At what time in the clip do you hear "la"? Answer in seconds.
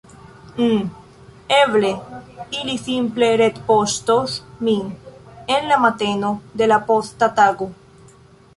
5.73-5.81, 6.73-6.81